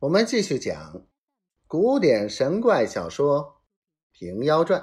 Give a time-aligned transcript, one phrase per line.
[0.00, 1.06] 我们继续讲
[1.66, 3.60] 古典神怪小说
[4.18, 4.80] 《平妖传》。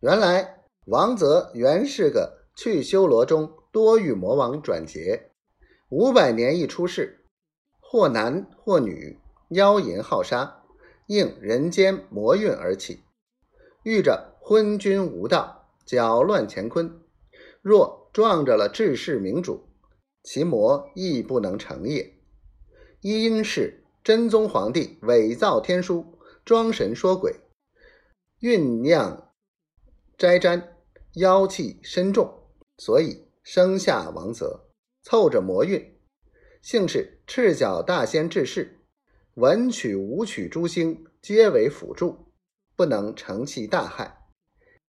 [0.00, 5.30] 原来王泽原是个去修罗中多遇魔王转劫，
[5.88, 7.24] 五百年一出世，
[7.80, 9.18] 或男或女，
[9.48, 10.62] 妖淫好杀，
[11.06, 13.02] 应人间魔运而起，
[13.82, 17.00] 遇着昏君无道，搅乱乾坤。
[17.62, 19.66] 若撞着了治世明主，
[20.22, 22.14] 其魔亦不能成也。
[23.00, 27.34] 因是真宗皇帝伪造天书，装神说鬼，
[28.40, 29.32] 酝酿
[30.18, 30.62] 斋瞻，
[31.14, 34.68] 妖气深重，所以生下王泽，
[35.02, 35.98] 凑着魔运。
[36.62, 38.80] 幸是赤脚大仙治世，
[39.34, 42.32] 文曲武曲诸星皆为辅助，
[42.74, 44.26] 不能成其大害。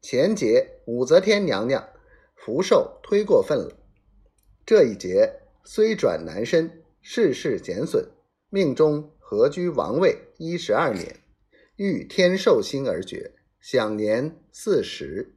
[0.01, 1.89] 前节武则天娘娘。
[2.35, 3.77] 福寿忒过分了，
[4.65, 8.09] 这一劫虽转男身，世事减损，
[8.49, 11.17] 命中合居王位一十二年，
[11.75, 15.35] 遇天寿星而绝，享年四十。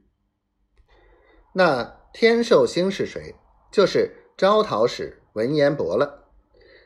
[1.52, 3.34] 那天寿星是谁？
[3.72, 6.30] 就是招讨使文彦博了。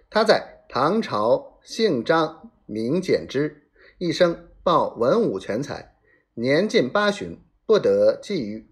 [0.08, 5.94] 他在唐朝姓张名简之，一生报文武全才，
[6.32, 8.66] 年近八旬，不得际遇。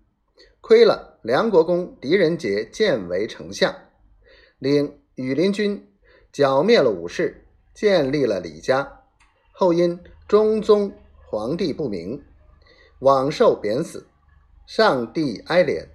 [0.63, 3.75] 亏了梁国公狄仁杰建为丞相，
[4.59, 5.87] 领羽林军
[6.33, 9.01] 剿灭了武士，建立了李家。
[9.53, 10.93] 后因中宗
[11.27, 12.23] 皇帝不明，
[13.01, 14.07] 枉受贬死。
[14.67, 15.87] 上帝哀怜，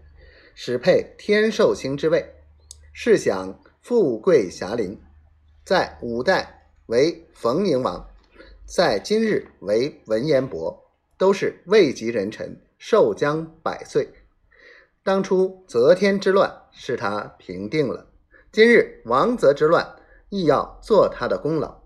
[0.56, 2.34] 始配天寿星之位，
[2.92, 5.00] 是享富贵遐陵。
[5.64, 8.10] 在五代为冯宁王，
[8.66, 10.84] 在今日为文彦博，
[11.18, 14.10] 都是位极人臣，寿将百岁。
[15.04, 18.08] 当初则天之乱是他平定了，
[18.52, 19.96] 今日王泽之乱
[20.34, 21.84] 亦要做他的功劳。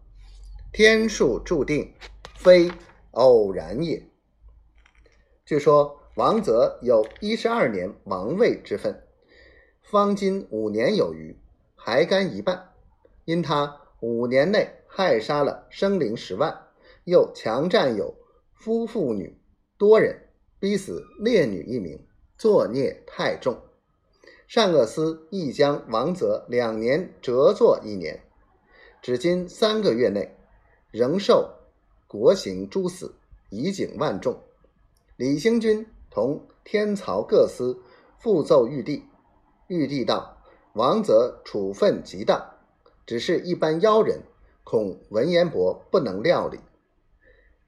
[0.72, 1.94] 天数注定，
[2.34, 2.72] 非
[3.12, 4.08] 偶然也。
[5.46, 9.04] 据说王泽有一十二年王位之分，
[9.82, 11.38] 方今五年有余，
[11.76, 12.70] 还干一半。
[13.26, 16.68] 因他五年内害杀了生灵十万，
[17.04, 18.16] 又强占有
[18.54, 19.38] 夫妇女
[19.78, 22.00] 多人，逼死烈女一名。
[22.38, 23.60] 作孽太重，
[24.48, 28.24] 善恶司亦将王泽两年折作一年，
[29.08, 30.36] 至今三个月内，
[30.92, 31.50] 仍受
[32.08, 33.16] 国刑诛死，
[33.50, 34.38] 以警万众。
[35.16, 37.82] 李兴军同天曹各司
[38.20, 39.06] 复奏玉帝，
[39.68, 40.38] 玉帝道
[40.76, 42.58] ：“王泽处分极当，
[43.06, 44.20] 只是一般妖人，
[44.66, 46.60] 恐文彦博不能料理。”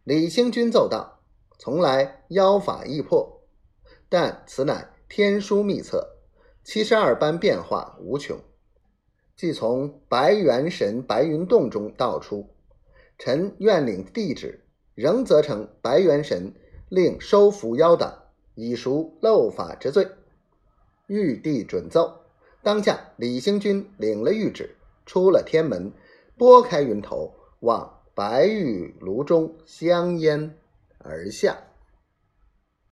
[0.03, 1.21] 李兴军奏道
[1.57, 3.39] ：“从来妖法易破。”
[4.09, 6.17] 但此乃天书秘策，
[6.65, 8.37] 七十二般变化无穷，
[9.39, 12.49] 即从白元神白云洞中道出。
[13.17, 16.51] 臣愿领帝旨，仍责成白元神
[16.89, 18.13] 令收服妖党，
[18.55, 20.09] 以赎漏法之罪。
[21.07, 22.19] 玉帝准奏，
[22.61, 25.93] 当下李兴军领了谕旨，出了天门，
[26.37, 30.53] 拨开云头，往白玉炉中香烟
[30.97, 31.57] 而下。